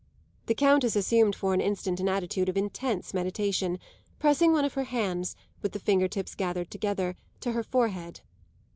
The 0.47 0.55
Countess 0.55 0.95
assumed 0.95 1.35
for 1.35 1.53
an 1.53 1.61
instant 1.61 1.99
an 1.99 2.09
attitude 2.09 2.49
of 2.49 2.57
intense 2.57 3.13
meditation, 3.13 3.77
pressing 4.17 4.51
one 4.51 4.65
of 4.65 4.73
her 4.73 4.85
hands, 4.85 5.35
with 5.61 5.73
the 5.73 5.79
finger 5.79 6.07
tips 6.07 6.33
gathered 6.33 6.71
together, 6.71 7.15
to 7.41 7.51
her 7.51 7.61
forehead. 7.61 8.21